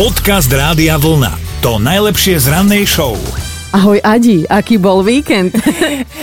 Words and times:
Podcast 0.00 0.48
Rádia 0.48 0.96
Vlna. 0.96 1.60
To 1.60 1.76
najlepšie 1.76 2.40
z 2.40 2.48
rannej 2.48 2.88
show. 2.88 3.20
Ahoj 3.76 4.00
Adi, 4.00 4.48
aký 4.48 4.80
bol 4.80 5.04
víkend? 5.04 5.52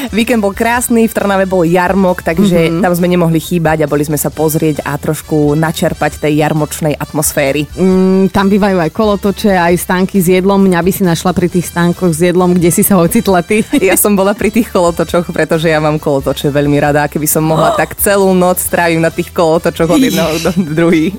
Víkend 0.10 0.40
bol 0.40 0.52
krásny, 0.52 1.06
v 1.06 1.14
Trnave 1.14 1.46
bol 1.46 1.64
jarmok, 1.64 2.22
takže 2.22 2.58
Mhm. 2.58 2.66
mm-hmm. 2.70 2.84
tam 2.84 2.94
sme 2.94 3.08
nemohli 3.08 3.40
chýbať 3.40 3.84
a 3.84 3.88
boli 3.88 4.02
sme 4.02 4.16
sa 4.16 4.30
pozrieť 4.30 4.82
a 4.82 4.96
trošku 4.96 5.54
načerpať 5.54 6.20
tej 6.20 6.40
jarmočnej 6.40 6.94
atmosféry. 6.94 7.66
Mm, 7.74 8.30
tam 8.30 8.48
bývajú 8.48 8.78
aj 8.78 8.92
kolotoče, 8.92 9.52
aj 9.52 9.74
stánky 9.76 10.18
s 10.18 10.28
jedlom. 10.30 10.60
Mňa 10.60 10.80
by 10.80 10.92
si 10.92 11.04
našla 11.04 11.32
pri 11.32 11.48
tých 11.48 11.68
stánkoch 11.68 12.12
s 12.12 12.22
jedlom, 12.24 12.54
kde 12.54 12.70
si 12.70 12.82
sa 12.82 12.98
ocitla 12.98 13.42
ty. 13.42 13.62
Ja 13.88 13.96
som 13.96 14.16
bola 14.16 14.36
pri 14.36 14.52
tých 14.52 14.68
kolotočoch, 14.68 15.32
pretože 15.32 15.72
ja 15.72 15.80
mám 15.80 15.96
kolotoče 15.98 16.50
veľmi 16.50 16.76
rada. 16.78 17.04
A 17.04 17.12
Keby 17.12 17.24
som 17.24 17.44
mohla, 17.44 17.72
tak 17.74 17.96
celú 17.96 18.34
noc 18.34 18.60
strávim 18.60 19.00
na 19.00 19.08
tých 19.08 19.32
kolotočoch 19.32 19.88
od 19.88 19.98
jedného 19.98 20.34
do 20.44 20.52
druhý. 20.78 21.16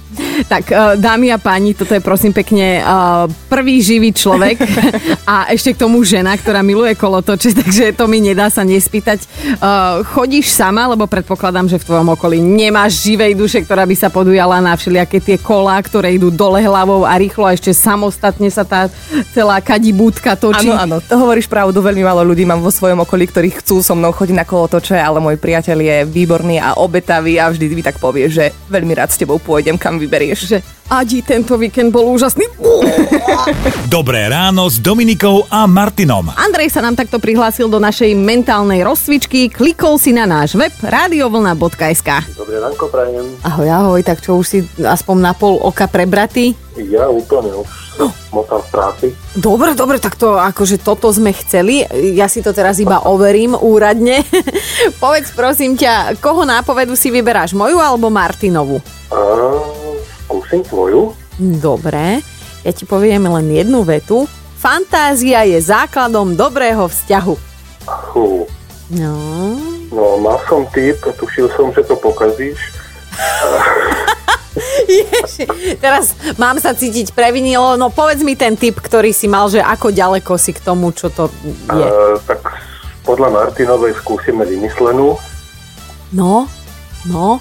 Tak, 0.46 0.64
eh, 0.68 0.76
dámy 0.96 1.32
a 1.32 1.38
páni, 1.38 1.72
toto 1.72 1.94
je 1.94 2.02
prosím 2.02 2.30
pekne 2.30 2.78
eh, 2.78 2.84
prvý 3.48 3.80
živý 3.80 4.12
človek 4.12 4.60
a 5.32 5.48
ešte 5.48 5.72
k 5.72 5.80
tomu 5.80 6.04
žena, 6.04 6.36
ktorá 6.36 6.60
miluje 6.60 6.94
kolotoče, 6.94 7.56
takže 7.56 7.96
to 7.96 8.04
mi 8.06 8.20
nedá 8.20 8.46
sa 8.46 8.62
nespýtať. 8.78 9.26
Eh, 9.26 10.06
Chodíš 10.14 10.54
sama, 10.54 10.86
lebo 10.86 11.10
predpokladám, 11.10 11.66
že 11.66 11.82
v 11.82 11.86
tvojom 11.90 12.14
okolí 12.14 12.38
nemáš 12.38 13.02
živej 13.02 13.34
duše, 13.34 13.58
ktorá 13.66 13.82
by 13.82 13.96
sa 13.98 14.08
podujala 14.08 14.62
na 14.62 14.78
všelijaké 14.78 15.18
tie 15.18 15.36
kolá, 15.36 15.82
ktoré 15.82 16.14
idú 16.14 16.30
dole 16.30 16.62
hlavou 16.62 17.02
a 17.02 17.18
rýchlo 17.18 17.44
a 17.44 17.52
ešte 17.58 17.74
samostatne 17.74 18.46
sa 18.48 18.62
tá 18.62 18.86
celá 19.34 19.58
kadibúdka 19.58 20.38
točí. 20.38 20.70
Áno, 20.70 20.78
áno, 20.78 20.96
to 21.02 21.18
hovoríš 21.18 21.50
pravdu, 21.50 21.82
veľmi 21.82 22.06
málo 22.06 22.22
ľudí 22.22 22.46
mám 22.46 22.62
vo 22.62 22.70
svojom 22.70 23.02
okolí, 23.02 23.26
ktorí 23.26 23.58
chcú 23.58 23.82
so 23.82 23.98
mnou 23.98 24.14
chodiť 24.14 24.36
na 24.38 24.46
kolotoče, 24.46 24.94
ale 24.94 25.18
môj 25.18 25.36
priateľ 25.36 25.78
je 25.82 25.96
výborný 26.06 26.62
a 26.62 26.78
obetavý 26.78 27.42
a 27.42 27.50
vždy 27.50 27.74
mi 27.74 27.82
tak 27.82 27.98
povie, 27.98 28.30
že 28.30 28.54
veľmi 28.70 28.94
rád 28.94 29.10
s 29.10 29.18
tebou 29.18 29.42
pôjdem, 29.42 29.74
kam 29.74 29.98
vyberieš. 29.98 30.38
že 30.46 30.58
Adi, 30.88 31.20
tento 31.20 31.60
víkend 31.60 31.92
bol 31.92 32.16
úžasný. 32.16 32.48
Dobré 33.92 34.24
ráno 34.24 34.72
s 34.72 34.80
Dominikou 34.80 35.44
a 35.52 35.68
Martinom. 35.68 36.32
Andrej 36.32 36.72
sa 36.72 36.80
nám 36.80 36.96
takto 36.96 37.20
prihlásil 37.20 37.68
do 37.68 37.76
našej 37.76 38.16
mentálnej 38.16 38.80
rozcvičky, 38.80 39.52
klikol 39.52 40.00
si 40.00 40.16
na 40.16 40.24
náš 40.24 40.56
web 40.56 40.72
radiovlna.sk. 40.80 42.08
Dobré 42.32 42.56
ránko 42.56 42.88
prajem. 42.88 43.20
Ahoj, 43.44 43.68
ahoj, 43.68 44.00
tak 44.00 44.24
čo 44.24 44.40
už 44.40 44.46
si 44.48 44.58
aspoň 44.80 45.16
na 45.20 45.36
pol 45.36 45.60
oka 45.60 45.84
prebratý? 45.92 46.56
Ja 46.80 47.12
úplne 47.12 47.52
už 47.52 47.68
som 47.92 48.08
motal 48.32 48.64
v 48.64 48.68
práci. 48.72 49.06
Dobre, 49.36 49.76
dobre, 49.76 50.00
tak 50.00 50.16
to 50.16 50.40
akože 50.40 50.80
toto 50.80 51.12
sme 51.12 51.36
chceli. 51.36 51.84
Ja 52.16 52.32
si 52.32 52.40
to 52.40 52.56
teraz 52.56 52.80
iba 52.80 53.04
overím 53.04 53.52
úradne. 53.52 54.24
Povedz 55.04 55.36
prosím 55.36 55.76
ťa, 55.76 56.16
koho 56.16 56.48
nápovedu 56.48 56.96
si 56.96 57.12
vyberáš, 57.12 57.52
moju 57.52 57.76
alebo 57.76 58.08
Martinovu? 58.08 58.80
A 59.12 59.77
skúsim 60.48 60.64
tvoju. 60.64 61.12
Dobre, 61.60 62.24
ja 62.64 62.72
ti 62.72 62.88
poviem 62.88 63.28
len 63.28 63.52
jednu 63.52 63.84
vetu. 63.84 64.24
Fantázia 64.56 65.44
je 65.44 65.60
základom 65.60 66.32
dobrého 66.32 66.88
vzťahu. 66.88 67.36
Hú. 68.16 68.48
No, 68.88 69.12
No, 69.88 70.20
mal 70.20 70.36
som 70.48 70.68
typ, 70.72 71.00
tušil 71.00 71.48
som, 71.56 71.72
že 71.72 71.80
to 71.84 71.96
pokazíš. 71.96 72.56
Ježi, 74.88 75.48
teraz 75.80 76.12
mám 76.36 76.60
sa 76.60 76.76
cítiť 76.76 77.16
previnilo. 77.16 77.80
No 77.80 77.88
povedz 77.88 78.20
mi 78.20 78.36
ten 78.36 78.56
typ, 78.56 78.80
ktorý 78.80 79.12
si 79.16 79.28
mal, 79.28 79.48
že 79.48 79.64
ako 79.64 79.92
ďaleko 79.92 80.36
si 80.36 80.52
k 80.52 80.60
tomu, 80.60 80.92
čo 80.92 81.08
to 81.08 81.32
je. 81.72 81.88
A, 81.88 82.20
tak 82.24 82.40
podľa 83.04 83.32
Martinovej 83.32 83.96
skúsime 83.96 84.44
vymyslenú. 84.44 85.16
No, 86.12 86.48
no, 87.08 87.40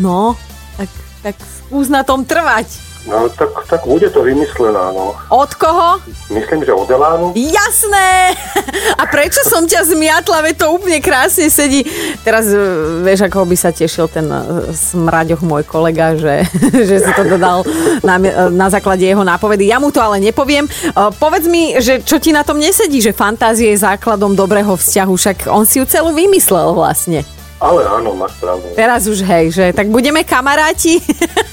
no, 0.00 0.36
tak, 0.80 0.88
tak 1.20 1.36
skús 1.72 1.88
na 1.88 2.04
tom 2.04 2.20
trvať. 2.20 2.68
No, 3.08 3.26
tak, 3.32 3.50
tak 3.66 3.82
bude 3.82 4.06
to 4.12 4.22
vymyslená, 4.22 4.92
no. 4.94 5.16
Od 5.32 5.50
koho? 5.58 5.98
Myslím, 6.30 6.62
že 6.62 6.70
od 6.70 6.86
Elánu. 6.86 7.32
Jasné! 7.34 8.36
A 9.00 9.08
prečo 9.10 9.42
som 9.42 9.64
ťa 9.66 9.88
zmiatla, 9.88 10.44
veď 10.44 10.54
to 10.62 10.66
úplne 10.70 11.00
krásne 11.02 11.48
sedí. 11.50 11.82
Teraz 12.22 12.46
e, 12.52 12.60
vieš, 13.02 13.26
ako 13.26 13.48
by 13.48 13.56
sa 13.58 13.74
tešil 13.74 14.06
ten 14.06 14.28
e, 14.28 14.70
smraďoch 14.70 15.42
môj 15.42 15.66
kolega, 15.66 16.14
že, 16.14 16.46
že 16.92 17.02
si 17.02 17.10
to 17.16 17.26
dodal 17.26 17.66
na, 18.06 18.22
na 18.52 18.68
základe 18.70 19.02
jeho 19.02 19.24
nápovedy. 19.26 19.66
Ja 19.66 19.82
mu 19.82 19.90
to 19.90 19.98
ale 19.98 20.22
nepoviem. 20.22 20.68
E, 20.68 20.70
Povedz 21.18 21.48
mi, 21.50 21.74
že 21.82 22.04
čo 22.04 22.22
ti 22.22 22.30
na 22.30 22.46
tom 22.46 22.60
nesedí, 22.60 23.02
že 23.02 23.16
fantázie 23.16 23.72
je 23.72 23.82
základom 23.82 24.36
dobrého 24.38 24.78
vzťahu, 24.78 25.12
však 25.16 25.38
on 25.50 25.64
si 25.66 25.82
ju 25.82 25.88
celú 25.90 26.14
vymyslel 26.14 26.70
vlastne. 26.76 27.26
Ale 27.58 27.82
áno, 27.82 28.14
máš 28.14 28.38
pravdu. 28.38 28.74
Teraz 28.78 29.10
už 29.10 29.26
hej, 29.26 29.50
že 29.50 29.64
tak 29.74 29.90
budeme 29.90 30.22
kamaráti. 30.22 31.02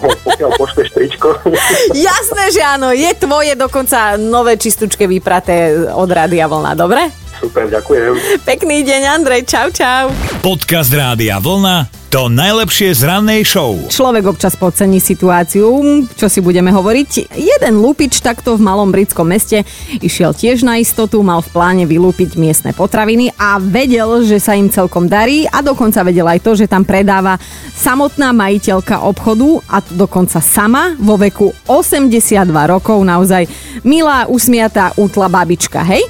Pokiaľ 0.00 0.50
pošleš 0.56 0.88
tričko. 0.92 1.36
Jasné, 2.08 2.44
že 2.52 2.62
áno, 2.62 2.92
je 2.92 3.10
tvoje 3.16 3.56
dokonca 3.56 4.20
nové 4.20 4.60
čistučke 4.60 5.08
vypraté 5.08 5.72
od 5.92 6.08
Rádia 6.08 6.46
Vlna, 6.46 6.72
dobre? 6.76 7.08
Super, 7.36 7.68
ďakujem. 7.68 8.42
Pekný 8.48 8.80
deň, 8.84 9.02
Andrej, 9.12 9.44
čau, 9.44 9.68
čau. 9.68 10.35
Podcast 10.46 10.94
Rádia 10.94 11.42
Vlna. 11.42 11.90
To 12.14 12.30
najlepšie 12.30 12.94
z 12.94 13.02
rannej 13.02 13.42
show. 13.42 13.74
Človek 13.90 14.30
občas 14.30 14.54
podcení 14.54 15.02
situáciu, 15.02 15.66
čo 16.14 16.30
si 16.30 16.38
budeme 16.38 16.70
hovoriť. 16.70 17.34
Jeden 17.34 17.82
lupič 17.82 18.22
takto 18.22 18.54
v 18.54 18.62
malom 18.62 18.94
britskom 18.94 19.26
meste 19.26 19.66
išiel 19.98 20.30
tiež 20.38 20.62
na 20.62 20.78
istotu, 20.78 21.18
mal 21.26 21.42
v 21.42 21.50
pláne 21.50 21.82
vylúpiť 21.82 22.38
miestne 22.38 22.70
potraviny 22.70 23.34
a 23.34 23.58
vedel, 23.58 24.22
že 24.22 24.38
sa 24.38 24.54
im 24.54 24.70
celkom 24.70 25.10
darí 25.10 25.50
a 25.50 25.66
dokonca 25.66 26.06
vedel 26.06 26.30
aj 26.30 26.38
to, 26.38 26.54
že 26.54 26.70
tam 26.70 26.86
predáva 26.86 27.42
samotná 27.74 28.30
majiteľka 28.30 29.02
obchodu 29.02 29.66
a 29.66 29.82
dokonca 29.82 30.38
sama 30.38 30.94
vo 30.94 31.18
veku 31.18 31.50
82 31.66 32.46
rokov, 32.70 33.02
naozaj 33.02 33.50
milá, 33.82 34.30
usmiatá, 34.30 34.94
útla 34.94 35.26
babička, 35.26 35.82
hej? 35.82 36.06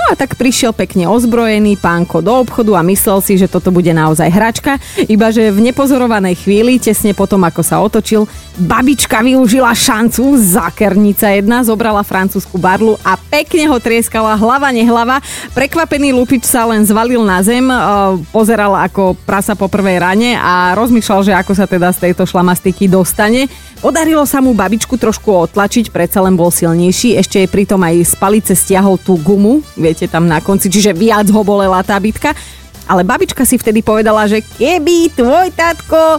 No 0.00 0.04
a 0.08 0.14
tak 0.16 0.40
prišiel 0.40 0.72
pekne 0.72 1.12
ozbrojený 1.12 1.76
pánko 1.76 2.24
do 2.24 2.32
obchodu 2.40 2.80
a 2.80 2.82
myslel 2.88 3.20
si, 3.20 3.36
že 3.36 3.52
toto 3.52 3.68
bude 3.68 3.92
naozaj 3.92 4.32
hračka, 4.32 4.80
iba 5.04 5.28
že 5.28 5.52
v 5.52 5.60
nepozorovanej 5.60 6.40
chvíli, 6.40 6.80
tesne 6.80 7.12
potom 7.12 7.44
ako 7.44 7.60
sa 7.60 7.84
otočil, 7.84 8.24
babička 8.56 9.20
využila 9.20 9.76
šancu, 9.76 10.40
zákernica 10.40 11.36
jedna, 11.36 11.60
zobrala 11.60 12.00
francúzsku 12.00 12.56
barlu 12.56 12.96
a 13.04 13.20
pekne 13.20 13.68
ho 13.68 13.76
trieskala 13.76 14.40
hlava 14.40 14.72
nehlava. 14.72 15.20
Prekvapený 15.52 16.16
lupič 16.16 16.48
sa 16.48 16.64
len 16.64 16.80
zvalil 16.88 17.20
na 17.20 17.44
zem, 17.44 17.68
e, 17.68 17.76
pozeral 18.32 18.72
ako 18.80 19.20
prasa 19.28 19.52
po 19.52 19.68
prvej 19.68 20.00
rane 20.00 20.32
a 20.40 20.72
rozmýšľal, 20.80 21.20
že 21.28 21.36
ako 21.36 21.52
sa 21.52 21.68
teda 21.68 21.92
z 21.92 22.08
tejto 22.08 22.24
šlamastiky 22.24 22.88
dostane. 22.88 23.52
Podarilo 23.80 24.28
sa 24.28 24.44
mu 24.44 24.52
babičku 24.52 25.00
trošku 25.00 25.48
otlačiť, 25.48 25.88
predsa 25.88 26.20
len 26.20 26.36
bol 26.36 26.52
silnejší, 26.52 27.16
ešte 27.16 27.40
jej 27.40 27.48
pritom 27.48 27.80
aj 27.80 28.12
z 28.12 28.14
palice 28.20 28.52
stiahol 28.52 29.00
tú 29.00 29.16
gumu, 29.16 29.64
viete, 29.72 29.99
tam 30.06 30.30
na 30.30 30.38
konci, 30.38 30.70
čiže 30.70 30.96
viac 30.96 31.26
ho 31.28 31.42
bolela 31.42 31.82
tá 31.82 31.98
bitka. 31.98 32.32
Ale 32.90 33.06
babička 33.06 33.46
si 33.46 33.54
vtedy 33.54 33.86
povedala, 33.86 34.26
že 34.26 34.42
keby 34.42 35.14
tvoj 35.14 35.54
tatko 35.54 36.18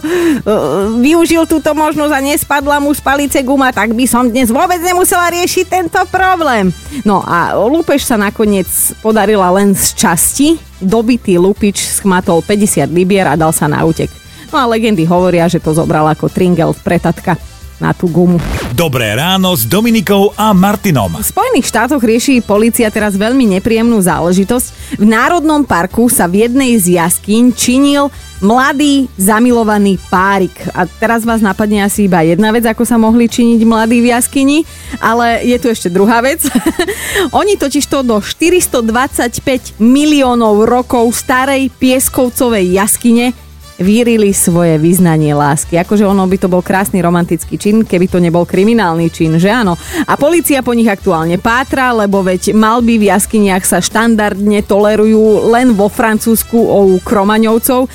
využil 1.04 1.44
túto 1.44 1.68
možnosť 1.76 2.12
a 2.16 2.24
nespadla 2.24 2.80
mu 2.80 2.96
z 2.96 3.00
palice 3.04 3.44
guma, 3.44 3.68
tak 3.76 3.92
by 3.92 4.08
som 4.08 4.24
dnes 4.24 4.48
vôbec 4.48 4.80
nemusela 4.80 5.28
riešiť 5.36 5.64
tento 5.68 6.00
problém. 6.08 6.72
No 7.04 7.20
a 7.20 7.52
lúpež 7.60 8.08
sa 8.08 8.16
nakoniec 8.16 8.68
podarila 9.04 9.52
len 9.52 9.76
z 9.76 9.92
časti. 9.92 10.48
Dobitý 10.80 11.36
lupič 11.36 11.76
schmatol 11.76 12.40
50 12.40 12.88
libier 12.88 13.28
a 13.28 13.36
dal 13.36 13.52
sa 13.52 13.68
na 13.68 13.84
útek. 13.84 14.08
No 14.48 14.56
a 14.56 14.64
legendy 14.64 15.04
hovoria, 15.04 15.52
že 15.52 15.60
to 15.60 15.76
zobral 15.76 16.08
ako 16.08 16.32
tringel 16.32 16.72
v 16.72 16.80
pretatka 16.80 17.36
na 17.82 17.90
tú 17.90 18.06
gumu. 18.06 18.38
Dobré 18.78 19.10
ráno 19.18 19.50
s 19.58 19.66
Dominikou 19.66 20.30
a 20.38 20.54
Martinom. 20.54 21.18
V 21.18 21.26
Spojených 21.26 21.66
štátoch 21.66 21.98
rieši 21.98 22.38
policia 22.38 22.86
teraz 22.94 23.18
veľmi 23.18 23.58
nepríjemnú 23.58 23.98
záležitosť. 23.98 24.96
V 25.02 25.04
Národnom 25.10 25.66
parku 25.66 26.06
sa 26.06 26.30
v 26.30 26.46
jednej 26.46 26.78
z 26.78 27.02
jaskýň 27.02 27.50
činil 27.58 28.14
mladý 28.42 29.06
zamilovaný 29.18 29.98
párik. 30.10 30.54
A 30.74 30.86
teraz 30.86 31.22
vás 31.22 31.38
napadne 31.42 31.86
asi 31.86 32.10
iba 32.10 32.26
jedna 32.26 32.50
vec, 32.50 32.66
ako 32.66 32.82
sa 32.82 32.98
mohli 32.98 33.30
činiť 33.30 33.60
mladí 33.62 34.02
v 34.02 34.10
jaskyni, 34.10 34.58
ale 34.98 35.46
je 35.46 35.56
tu 35.62 35.70
ešte 35.70 35.90
druhá 35.90 36.22
vec. 36.22 36.42
Oni 37.40 37.54
totiž 37.58 37.86
to 37.86 38.02
do 38.02 38.18
425 38.18 39.78
miliónov 39.78 40.66
rokov 40.66 41.14
starej 41.14 41.70
pieskovcovej 41.78 42.78
jaskyne 42.78 43.51
vyrili 43.82 44.30
svoje 44.32 44.78
vyznanie 44.78 45.34
lásky. 45.34 45.76
Akože 45.76 46.06
ono 46.06 46.24
by 46.24 46.36
to 46.38 46.48
bol 46.48 46.62
krásny 46.62 47.02
romantický 47.02 47.58
čin, 47.58 47.82
keby 47.82 48.06
to 48.08 48.22
nebol 48.22 48.46
kriminálny 48.46 49.10
čin, 49.10 49.36
že 49.36 49.50
áno. 49.50 49.74
A 50.06 50.14
policia 50.16 50.62
po 50.62 50.72
nich 50.72 50.88
aktuálne 50.88 51.36
pátra, 51.36 51.92
lebo 51.92 52.22
veď 52.22 52.54
malby 52.54 52.96
v 53.02 53.10
jaskyniach 53.10 53.66
sa 53.66 53.82
štandardne 53.82 54.62
tolerujú 54.64 55.50
len 55.50 55.74
vo 55.74 55.90
Francúzsku 55.90 56.56
u 56.56 56.96
Kromaňovcov. 57.02 57.90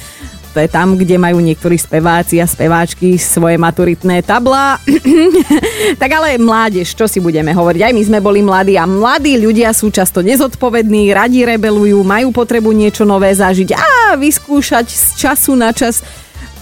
Je 0.62 0.69
tam, 0.71 0.98
kde 0.98 1.21
majú 1.21 1.38
niektorí 1.38 1.77
speváci 1.77 2.42
a 2.42 2.50
speváčky 2.50 3.19
svoje 3.21 3.56
maturitné 3.62 4.25
tabla. 4.25 4.81
tak 6.01 6.09
ale 6.13 6.42
mládež, 6.42 6.94
čo 6.98 7.06
si 7.06 7.21
budeme 7.21 7.54
hovoriť? 7.54 7.81
Aj 7.86 7.94
my 7.94 8.04
sme 8.04 8.19
boli 8.19 8.42
mladí 8.42 8.75
a 8.75 8.89
mladí 8.89 9.38
ľudia 9.38 9.71
sú 9.71 9.94
často 9.94 10.25
nezodpovední, 10.25 11.13
radi 11.13 11.45
rebelujú, 11.45 12.01
majú 12.01 12.33
potrebu 12.33 12.74
niečo 12.74 13.06
nové 13.06 13.33
zažiť 13.33 13.69
a 13.74 13.86
vyskúšať 14.18 14.86
z 14.89 15.06
času 15.15 15.54
na 15.54 15.71
čas 15.71 16.01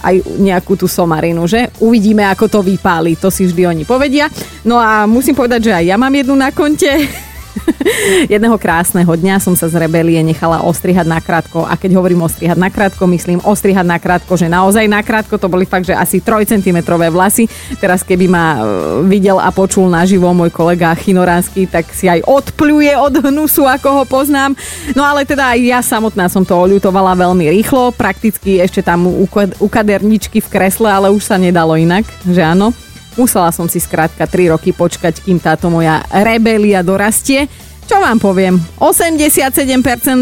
aj 0.06 0.22
nejakú 0.38 0.78
tú 0.78 0.86
somarinu, 0.86 1.48
že? 1.50 1.72
Uvidíme, 1.82 2.28
ako 2.30 2.46
to 2.46 2.60
vypáli, 2.62 3.18
to 3.18 3.32
si 3.32 3.48
vždy 3.48 3.62
oni 3.66 3.82
povedia. 3.82 4.30
No 4.62 4.78
a 4.78 5.08
musím 5.08 5.34
povedať, 5.34 5.72
že 5.72 5.72
aj 5.74 5.84
ja 5.88 5.96
mám 5.98 6.14
jednu 6.14 6.38
na 6.38 6.54
konte. 6.54 6.90
Jedného 8.32 8.56
krásneho 8.60 9.08
dňa 9.08 9.40
som 9.42 9.54
sa 9.56 9.68
z 9.68 9.76
rebelie 9.80 10.20
nechala 10.22 10.62
ostrihať 10.64 11.06
nakrátko. 11.08 11.64
A 11.64 11.74
keď 11.74 11.98
hovorím 11.98 12.24
ostrihať 12.24 12.58
nakrátko, 12.58 13.08
myslím 13.10 13.40
ostrihať 13.42 13.86
nakrátko, 13.86 14.32
že 14.36 14.50
naozaj 14.50 14.86
nakrátko. 14.86 15.36
To 15.40 15.50
boli 15.50 15.68
fakt, 15.68 15.88
že 15.88 15.94
asi 15.96 16.22
3 16.22 16.46
cm 16.46 16.84
vlasy. 16.86 17.48
Teraz 17.80 18.02
keby 18.06 18.26
ma 18.28 18.46
e, 18.54 18.58
videl 19.06 19.38
a 19.40 19.50
počul 19.50 19.88
naživo 19.90 20.30
môj 20.32 20.52
kolega 20.52 20.94
Chinoránsky, 20.94 21.68
tak 21.68 21.90
si 21.92 22.06
aj 22.08 22.24
odpluje 22.24 22.92
od 22.96 23.20
hnusu, 23.20 23.66
ako 23.66 24.02
ho 24.02 24.04
poznám. 24.04 24.54
No 24.94 25.02
ale 25.04 25.26
teda 25.26 25.56
aj 25.56 25.58
ja 25.62 25.80
samotná 25.82 26.28
som 26.30 26.44
to 26.44 26.54
oľutovala 26.56 27.18
veľmi 27.18 27.48
rýchlo. 27.50 27.92
Prakticky 27.94 28.62
ešte 28.62 28.84
tam 28.84 29.06
u 29.06 29.66
kaderničky 29.68 30.40
v 30.40 30.50
kresle, 30.50 30.88
ale 30.88 31.12
už 31.12 31.22
sa 31.26 31.36
nedalo 31.36 31.74
inak, 31.76 32.06
že 32.24 32.42
áno. 32.42 32.85
Musela 33.16 33.48
som 33.48 33.64
si 33.64 33.80
skrátka 33.80 34.28
3 34.28 34.52
roky 34.52 34.76
počkať, 34.76 35.24
kým 35.24 35.40
táto 35.40 35.72
moja 35.72 36.04
rebelia 36.12 36.84
dorastie. 36.84 37.48
Čo 37.86 38.02
vám 38.02 38.18
poviem? 38.18 38.58
87% 38.82 39.62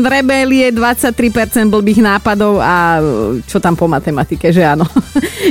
rebélie, 0.05 0.69
23% 0.69 1.73
blbých 1.73 2.05
nápadov 2.05 2.61
a 2.61 3.01
čo 3.49 3.57
tam 3.57 3.73
po 3.73 3.89
matematike, 3.89 4.53
že 4.53 4.63
áno. 4.63 4.87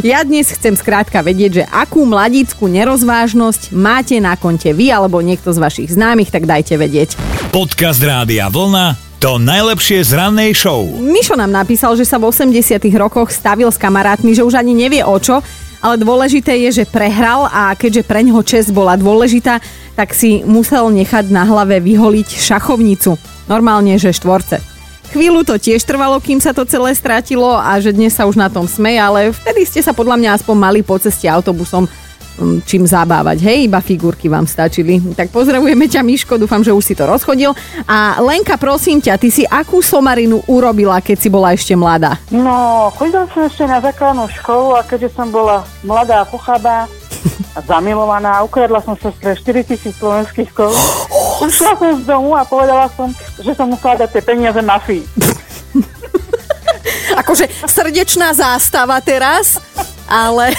Ja 0.02 0.26
dnes 0.26 0.50
chcem 0.50 0.74
skrátka 0.74 1.22
vedieť, 1.22 1.52
že 1.54 1.64
akú 1.70 2.02
mladícku 2.02 2.66
nerozvážnosť 2.66 3.78
máte 3.78 4.18
na 4.18 4.34
konte 4.34 4.74
vy 4.74 4.90
alebo 4.90 5.22
niekto 5.22 5.54
z 5.54 5.62
vašich 5.62 5.94
známych, 5.94 6.34
tak 6.34 6.50
dajte 6.50 6.82
vedieť. 6.82 7.14
Podcast 7.54 8.02
Rádia 8.02 8.50
Vlna 8.50 9.14
to 9.24 9.40
najlepšie 9.40 10.04
z 10.04 10.20
rannej 10.20 10.52
show. 10.52 10.84
Mišo 11.00 11.40
nám 11.40 11.48
napísal, 11.48 11.96
že 11.96 12.04
sa 12.04 12.20
v 12.20 12.28
80 12.28 12.76
rokoch 13.00 13.32
stavil 13.32 13.72
s 13.72 13.80
kamarátmi, 13.80 14.36
že 14.36 14.44
už 14.44 14.60
ani 14.60 14.76
nevie 14.76 15.00
o 15.00 15.16
čo, 15.16 15.40
ale 15.84 16.00
dôležité 16.00 16.56
je, 16.64 16.82
že 16.82 16.86
prehral 16.88 17.52
a 17.52 17.76
keďže 17.76 18.08
pre 18.08 18.24
ňoho 18.24 18.40
čest 18.48 18.72
bola 18.72 18.96
dôležitá, 18.96 19.60
tak 20.00 20.16
si 20.16 20.40
musel 20.48 20.88
nechať 20.88 21.28
na 21.28 21.44
hlave 21.44 21.84
vyholiť 21.84 22.40
šachovnicu. 22.40 23.20
Normálne, 23.52 24.00
že 24.00 24.16
štvorce. 24.16 24.64
Chvíľu 25.12 25.46
to 25.46 25.60
tiež 25.60 25.84
trvalo, 25.86 26.18
kým 26.18 26.42
sa 26.42 26.56
to 26.56 26.66
celé 26.66 26.96
strátilo 26.96 27.54
a 27.54 27.78
že 27.78 27.94
dnes 27.94 28.16
sa 28.16 28.26
už 28.26 28.40
na 28.40 28.50
tom 28.50 28.66
smeje, 28.66 28.98
ale 28.98 29.30
vtedy 29.30 29.68
ste 29.68 29.84
sa 29.84 29.94
podľa 29.94 30.18
mňa 30.18 30.30
aspoň 30.40 30.56
mali 30.58 30.80
po 30.82 30.98
ceste 30.98 31.30
autobusom 31.30 31.86
čím 32.66 32.84
zabávať. 32.90 33.46
Hej, 33.46 33.70
iba 33.70 33.80
figurky 33.80 34.28
vám 34.28 34.50
stačili. 34.50 35.00
Tak 35.14 35.30
pozdravujeme 35.30 35.86
ťa, 35.86 36.02
Miško, 36.02 36.42
dúfam, 36.42 36.66
že 36.66 36.74
už 36.74 36.84
si 36.84 36.94
to 36.98 37.06
rozchodil. 37.06 37.54
A 37.86 38.18
Lenka, 38.20 38.58
prosím 38.58 39.00
ťa, 39.00 39.22
ty 39.22 39.30
si 39.30 39.44
akú 39.46 39.86
somarinu 39.86 40.42
urobila, 40.50 40.98
keď 41.00 41.18
si 41.18 41.30
bola 41.30 41.54
ešte 41.54 41.78
mladá? 41.78 42.18
No, 42.34 42.90
chodila 42.98 43.30
som 43.32 43.46
ešte 43.46 43.64
na 43.70 43.80
základnú 43.80 44.26
školu 44.42 44.78
a 44.78 44.82
keďže 44.82 45.14
som 45.14 45.30
bola 45.30 45.62
mladá 45.86 46.26
a 46.26 46.30
pochabá, 46.30 46.90
a 47.54 47.62
zamilovaná, 47.62 48.42
ukradla 48.44 48.82
som 48.82 48.98
sa 48.98 49.14
pre 49.14 49.38
4 49.38 49.64
tisíc 49.64 49.94
slovenských 50.02 50.50
korún. 50.52 50.76
Ušla 51.46 51.78
som 51.78 52.02
z 52.02 52.04
domu 52.04 52.34
a 52.34 52.44
povedala 52.44 52.90
som, 52.98 53.14
že 53.40 53.54
som 53.54 53.70
musela 53.70 54.04
dať 54.04 54.10
tie 54.10 54.24
peniaze 54.26 54.60
mafii. 54.60 55.06
akože 57.14 57.46
srdečná 57.70 58.34
zástava 58.34 59.00
teraz, 59.00 59.62
ale 60.10 60.52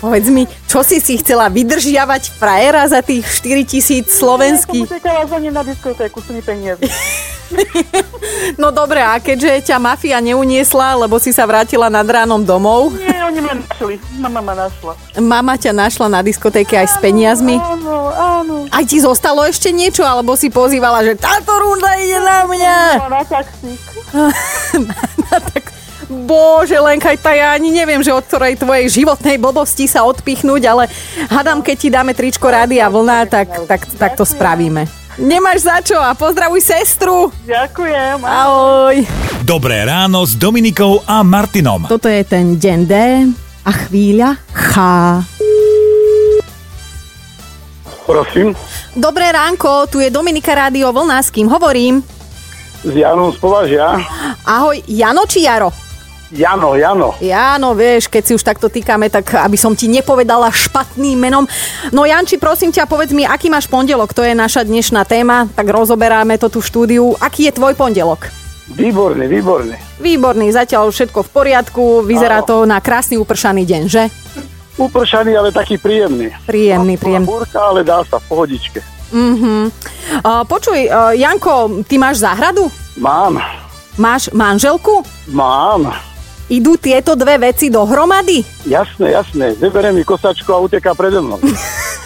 Povedz 0.00 0.28
mi, 0.32 0.44
čo 0.68 0.80
si 0.80 1.00
si 1.00 1.20
chcela 1.20 1.48
vydržiavať 1.52 2.36
frajera 2.36 2.88
za 2.88 3.00
tých 3.04 3.24
4 3.24 3.64
tisíc 3.64 4.06
slovenských? 4.12 4.88
Nie, 4.88 5.24
som 5.28 5.40
za 5.42 5.50
na 5.52 5.62
diskotéku 5.64 6.18
s 6.20 6.28
peniazy. 6.44 6.84
no 8.60 8.74
dobre, 8.74 8.98
a 8.98 9.18
keďže 9.22 9.70
ťa 9.70 9.78
mafia 9.78 10.18
neuniesla, 10.18 10.98
lebo 10.98 11.18
si 11.22 11.30
sa 11.30 11.46
vrátila 11.46 11.86
nad 11.86 12.06
ránom 12.06 12.42
domov? 12.42 12.90
Nie, 12.98 13.22
oni 13.22 13.40
ma 13.42 13.54
našli. 13.54 13.94
Mama 14.18 14.40
ma 14.42 14.54
našla. 14.66 14.92
Mama 15.20 15.54
ťa 15.54 15.72
našla 15.72 16.06
na 16.10 16.20
diskotéke 16.26 16.74
aj 16.74 16.88
s 16.90 16.96
peniazmi? 16.98 17.56
Áno, 17.60 18.10
áno. 18.10 18.54
Aj 18.70 18.84
ti 18.84 18.98
zostalo 18.98 19.46
ešte 19.46 19.70
niečo, 19.70 20.02
alebo 20.02 20.34
si 20.34 20.50
pozývala, 20.50 21.06
že 21.06 21.14
táto 21.14 21.54
runda 21.54 21.94
ide 22.00 22.18
na 22.18 22.38
mňa? 22.48 22.76
No, 22.98 23.08
na 23.12 23.22
taxík. 23.22 23.82
na, 24.86 24.96
na 25.30 25.38
tak 25.42 25.65
Bože, 26.24 26.80
Lenka, 26.80 27.12
tá 27.20 27.36
ja 27.36 27.52
ani 27.52 27.68
neviem, 27.68 28.00
že 28.00 28.16
od 28.16 28.24
ktorej 28.24 28.56
tvojej 28.56 28.88
životnej 28.88 29.36
blbosti 29.36 29.84
sa 29.84 30.08
odpichnúť, 30.08 30.62
ale 30.64 30.88
hadám, 31.28 31.60
keď 31.60 31.76
ti 31.76 31.88
dáme 31.92 32.16
tričko 32.16 32.48
rády 32.48 32.80
a 32.80 32.88
vlna, 32.88 33.28
tak, 33.28 33.68
tak, 33.68 33.84
tak 34.00 34.16
to 34.16 34.24
spravíme. 34.24 34.88
Nemáš 35.16 35.64
za 35.64 35.80
čo 35.80 35.96
a 35.96 36.12
pozdravuj 36.12 36.60
sestru. 36.60 37.32
Ďakujem. 37.48 38.20
Ahoj. 38.24 39.00
Dobré 39.44 39.84
ráno 39.84 40.24
s 40.24 40.36
Dominikou 40.36 41.00
a 41.08 41.24
Martinom. 41.24 41.88
Toto 41.88 42.08
je 42.08 42.20
ten 42.24 42.60
deň 42.60 42.78
D 42.84 42.94
a 43.64 43.70
chvíľa 43.72 44.36
Ch. 44.52 44.74
Prosím. 48.06 48.54
Dobré 48.94 49.32
ránko, 49.32 49.88
tu 49.90 49.98
je 49.98 50.12
Dominika 50.12 50.54
Rádio 50.54 50.94
Vlna, 50.94 51.18
s 51.20 51.32
kým 51.32 51.50
hovorím? 51.50 52.04
S 52.86 52.92
Janom 52.94 53.34
z 53.34 53.38
Považia. 53.42 53.98
Ahoj, 54.46 54.78
Jano 54.86 55.26
či 55.26 55.42
Jaro? 55.42 55.85
Jano, 56.34 56.74
Jano. 56.74 57.14
Jano, 57.22 57.70
vieš, 57.78 58.10
keď 58.10 58.22
si 58.26 58.32
už 58.34 58.42
takto 58.42 58.66
týkame, 58.66 59.06
tak 59.06 59.30
aby 59.38 59.54
som 59.54 59.78
ti 59.78 59.86
nepovedala 59.86 60.50
špatným 60.50 61.14
menom. 61.14 61.46
No 61.94 62.02
Janči, 62.02 62.34
prosím 62.34 62.74
ťa, 62.74 62.90
povedz 62.90 63.14
mi, 63.14 63.22
aký 63.22 63.46
máš 63.46 63.70
pondelok? 63.70 64.10
To 64.10 64.26
je 64.26 64.34
naša 64.34 64.66
dnešná 64.66 65.06
téma, 65.06 65.46
tak 65.54 65.70
rozoberáme 65.70 66.34
to 66.42 66.50
tu 66.50 66.58
štúdiu. 66.58 67.14
Aký 67.22 67.46
je 67.46 67.54
tvoj 67.54 67.78
pondelok? 67.78 68.26
Výborný, 68.74 69.30
výborný. 69.30 69.76
Výborný, 70.02 70.50
zatiaľ 70.50 70.90
všetko 70.90 71.22
v 71.22 71.30
poriadku, 71.30 71.84
vyzerá 72.02 72.42
Áno. 72.42 72.48
to 72.50 72.56
na 72.66 72.82
krásny 72.82 73.14
upršaný 73.14 73.62
deň, 73.62 73.82
že? 73.86 74.10
Upršaný, 74.74 75.38
ale 75.38 75.54
taký 75.54 75.78
príjemný. 75.78 76.34
Príjemný, 76.42 76.98
príjemný. 76.98 77.30
Búrka, 77.30 77.62
ale 77.62 77.86
dá 77.86 78.02
sa 78.02 78.18
v 78.18 78.26
pohodičke. 78.26 78.82
Uh-huh. 79.14 79.70
Uh, 80.26 80.42
počuj, 80.50 80.90
uh, 80.90 81.14
Janko, 81.14 81.86
ty 81.86 81.94
máš 81.94 82.26
záhradu? 82.26 82.66
Mám. 82.98 83.38
Máš 83.94 84.34
manželku? 84.34 85.06
Mám. 85.30 85.94
Idú 86.46 86.78
tieto 86.78 87.18
dve 87.18 87.42
veci 87.42 87.66
dohromady? 87.74 88.46
Jasné, 88.70 89.18
jasné. 89.18 89.58
Zeberie 89.58 89.90
mi 89.90 90.06
kosačku 90.06 90.46
a 90.54 90.62
uteká 90.62 90.94
predo 90.94 91.18
mnou. 91.18 91.42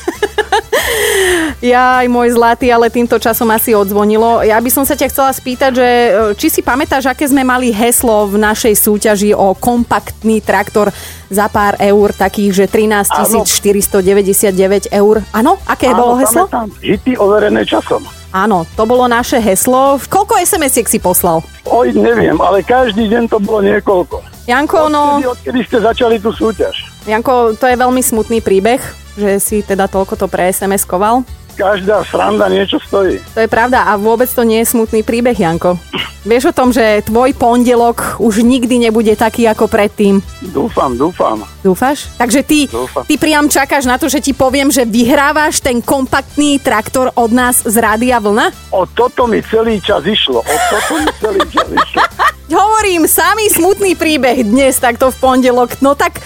Ja 1.60 2.00
aj 2.00 2.08
môj 2.08 2.32
zlatý, 2.32 2.72
ale 2.72 2.88
týmto 2.88 3.20
časom 3.20 3.52
asi 3.52 3.76
odzvonilo. 3.76 4.40
Ja 4.40 4.56
by 4.56 4.70
som 4.72 4.88
sa 4.88 4.96
ťa 4.96 5.12
chcela 5.12 5.28
spýtať, 5.28 5.70
že 5.76 5.84
e, 5.84 6.10
či 6.40 6.48
si 6.48 6.60
pamätáš, 6.64 7.04
aké 7.12 7.28
sme 7.28 7.44
mali 7.44 7.68
heslo 7.68 8.24
v 8.32 8.40
našej 8.40 8.80
súťaži 8.80 9.36
o 9.36 9.52
kompaktný 9.52 10.40
traktor 10.40 10.88
za 11.28 11.52
pár 11.52 11.76
eur, 11.76 12.16
takých, 12.16 12.64
že 12.64 12.64
13 12.64 13.44
499 13.44 14.88
eur. 14.88 15.20
Áno, 15.36 15.60
aké 15.68 15.92
Áno, 15.92 16.00
bolo 16.00 16.12
heslo? 16.16 16.48
Hity 16.80 17.20
overené 17.20 17.68
časom. 17.68 18.08
Áno, 18.32 18.64
to 18.72 18.88
bolo 18.88 19.04
naše 19.04 19.36
heslo. 19.36 20.00
Koľko 20.00 20.40
SMS-iek 20.40 20.88
si 20.88 20.96
poslal? 20.96 21.44
Oj, 21.68 21.92
neviem, 21.92 22.40
ale 22.40 22.64
každý 22.64 23.04
deň 23.04 23.28
to 23.28 23.36
bolo 23.36 23.60
niekoľko. 23.68 24.29
Janko, 24.50 24.90
no... 24.90 25.22
Odkedy, 25.22 25.30
odkedy 25.30 25.60
ste 25.62 25.78
začali 25.78 26.16
tú 26.18 26.34
súťaž? 26.34 26.74
Janko, 27.06 27.54
to 27.54 27.70
je 27.70 27.78
veľmi 27.78 28.02
smutný 28.02 28.42
príbeh, 28.42 28.82
že 29.14 29.38
si 29.38 29.62
teda 29.62 29.86
toľko 29.86 30.18
to 30.18 30.26
pre 30.26 30.50
SMS-koval 30.50 31.22
každá 31.60 32.00
sranda 32.08 32.48
niečo 32.48 32.80
stojí. 32.80 33.20
To 33.36 33.44
je 33.44 33.48
pravda 33.50 33.84
a 33.84 34.00
vôbec 34.00 34.32
to 34.32 34.40
nie 34.48 34.64
je 34.64 34.72
smutný 34.72 35.04
príbeh, 35.04 35.36
Janko. 35.36 35.76
Vieš 36.20 36.52
o 36.52 36.56
tom, 36.56 36.68
že 36.68 37.00
tvoj 37.08 37.32
pondelok 37.32 38.20
už 38.20 38.44
nikdy 38.44 38.76
nebude 38.76 39.16
taký 39.16 39.48
ako 39.48 39.72
predtým? 39.72 40.20
Dúfam, 40.52 40.92
dúfam. 40.92 41.40
Dúfaš? 41.64 42.12
Takže 42.20 42.44
ty, 42.44 42.68
Dúfam. 42.68 43.08
ty 43.08 43.16
priam 43.16 43.48
čakáš 43.48 43.88
na 43.88 43.96
to, 43.96 44.04
že 44.04 44.20
ti 44.20 44.36
poviem, 44.36 44.68
že 44.68 44.84
vyhrávaš 44.84 45.64
ten 45.64 45.80
kompaktný 45.80 46.60
traktor 46.60 47.08
od 47.16 47.32
nás 47.32 47.64
z 47.64 47.72
Rádia 47.72 48.20
Vlna? 48.20 48.52
O 48.68 48.84
toto 48.84 49.24
mi 49.24 49.40
celý 49.40 49.80
čas 49.80 50.04
išlo. 50.04 50.44
O 50.44 50.56
toto 50.68 51.00
mi 51.00 51.08
celý 51.24 51.40
čas 51.48 51.68
išlo. 51.88 52.04
Hovorím, 52.50 53.06
samý 53.06 53.46
smutný 53.46 53.94
príbeh 53.94 54.42
dnes 54.42 54.76
takto 54.76 55.08
v 55.14 55.16
pondelok. 55.22 55.78
No 55.80 55.94
tak, 55.94 56.18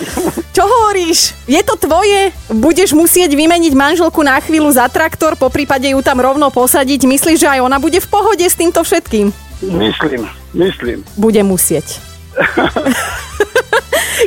čo 0.50 0.64
hovoríš? 0.64 1.36
Je 1.44 1.60
to 1.60 1.76
tvoje? 1.76 2.32
Budeš 2.48 2.96
musieť 2.96 3.28
vymeniť 3.36 3.76
manželku 3.76 4.24
na 4.24 4.40
chvíľu 4.40 4.72
za 4.72 4.88
traktor, 4.88 5.36
po 5.36 5.52
prípade 5.52 5.84
ju 5.84 6.00
tam 6.00 6.18
rovno 6.18 6.48
posadiť. 6.48 7.04
Myslíš, 7.04 7.44
že 7.44 7.52
aj 7.52 7.60
ona 7.60 7.76
bude 7.76 8.00
v 8.00 8.08
pohode 8.08 8.42
s 8.42 8.56
týmto 8.56 8.80
všetkým? 8.80 9.43
Myslím, 9.62 10.26
myslím. 10.54 10.98
Bude 11.14 11.42
musieť. 11.46 12.00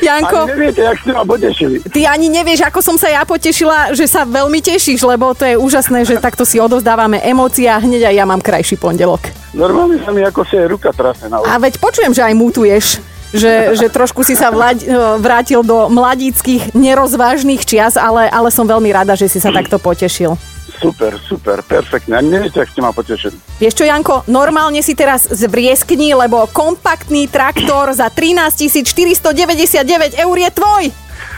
Janko. 0.04 0.48
Ani 0.48 0.52
neviete, 0.54 0.82
jak 0.84 0.98
ste 1.02 1.12
ma 1.14 1.24
potešili. 1.26 1.76
Ty 1.84 2.02
ani 2.08 2.28
nevieš, 2.30 2.62
ako 2.68 2.80
som 2.84 2.96
sa 3.00 3.10
ja 3.10 3.24
potešila, 3.24 3.96
že 3.98 4.06
sa 4.06 4.24
veľmi 4.28 4.60
tešíš, 4.62 5.02
lebo 5.04 5.34
to 5.34 5.44
je 5.48 5.56
úžasné, 5.58 6.06
že 6.06 6.22
takto 6.22 6.46
si 6.46 6.62
odozdávame 6.62 7.24
emócie 7.24 7.68
a 7.68 7.82
hneď 7.82 8.12
aj 8.12 8.16
ja 8.16 8.26
mám 8.28 8.42
krajší 8.44 8.78
pondelok. 8.78 9.32
Normálne 9.58 9.98
sa 10.04 10.14
mi 10.14 10.22
ako 10.22 10.46
si 10.46 10.56
ruka 10.68 10.94
trasne 10.94 11.32
na 11.32 11.42
A 11.42 11.58
veď 11.58 11.82
počujem, 11.82 12.14
že 12.14 12.24
aj 12.24 12.36
mutuješ. 12.38 12.86
Že, 13.28 13.76
že 13.76 13.92
trošku 13.92 14.24
si 14.24 14.40
sa 14.40 14.48
vlaď, 14.48 14.88
vrátil 15.20 15.60
do 15.60 15.92
mladíckých 15.92 16.72
nerozvážnych 16.72 17.68
čias, 17.68 18.00
ale, 18.00 18.32
ale 18.32 18.48
som 18.56 18.64
veľmi 18.64 18.88
rada, 18.88 19.20
že 19.20 19.28
si 19.28 19.44
sa 19.44 19.52
takto 19.58 19.76
potešil. 19.76 20.40
Super, 20.78 21.18
super, 21.18 21.58
perfektne. 21.66 22.18
A 22.18 22.22
neviete, 22.22 22.62
ak 22.62 22.70
ste 22.70 22.86
ma 22.86 22.94
potešili. 22.94 23.34
Vieš 23.58 23.82
čo, 23.82 23.86
Janko, 23.90 24.22
normálne 24.30 24.86
si 24.86 24.94
teraz 24.94 25.26
zvrieskni, 25.26 26.14
lebo 26.14 26.46
kompaktný 26.54 27.26
traktor 27.26 27.90
za 27.98 28.14
13 28.14 28.86
499 28.86 30.22
eur 30.22 30.36
je 30.38 30.50
tvoj. 30.54 30.84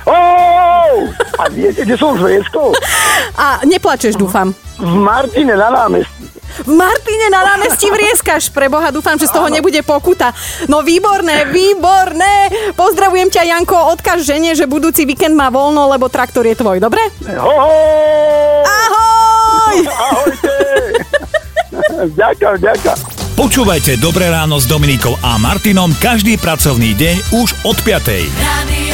Oh! 0.10 1.08
A 1.39 1.48
viete, 1.48 1.88
kde 1.88 1.96
som 1.96 2.17
s 2.17 2.22
Vrieskou? 2.24 2.75
A 3.39 3.63
neplačeš, 3.63 4.19
dúfam. 4.19 4.51
V 4.79 4.96
Martine 4.96 5.55
na 5.55 5.72
námestí. 5.72 6.27
V 6.65 6.72
Martine 6.75 7.31
na 7.31 7.55
námestí 7.55 7.88
vrieskaš. 7.88 8.51
Pre 8.51 8.67
Boha, 8.67 8.91
dúfam, 8.91 9.15
že 9.15 9.29
z 9.29 9.36
toho 9.36 9.48
nebude 9.48 9.79
pokuta. 9.86 10.36
No 10.67 10.84
výborné, 10.84 11.48
výborné. 11.48 12.51
Pozdravujem 12.75 13.31
ťa, 13.31 13.48
Janko. 13.48 13.96
Odkaž 13.96 14.25
žene, 14.25 14.58
že 14.58 14.67
budúci 14.67 15.08
víkend 15.08 15.38
má 15.38 15.48
voľno, 15.53 15.88
lebo 15.88 16.12
traktor 16.12 16.43
je 16.43 16.58
tvoj, 16.58 16.81
dobre? 16.84 17.00
Ho, 17.38 17.53
ho! 17.53 17.72
Ahoj! 18.65 18.99
Ahojte! 19.90 20.56
Ďakujem, 22.20 22.58
ďakujem. 22.64 22.98
Počúvajte 23.40 23.96
Dobré 24.04 24.28
ráno 24.28 24.60
s 24.60 24.68
Dominikou 24.68 25.16
a 25.24 25.40
Martinom 25.40 25.96
každý 25.96 26.36
pracovný 26.36 26.92
deň 26.92 27.40
už 27.40 27.56
od 27.64 27.78
5. 27.88 28.28
Radio 28.36 28.88